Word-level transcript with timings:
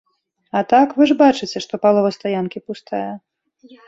А 0.59 0.61
так, 0.71 0.95
вы 1.01 1.07
ж 1.11 1.17
бачыце, 1.19 1.57
што 1.65 1.79
палова 1.83 2.09
стаянкі 2.17 2.63
пустая. 2.71 3.03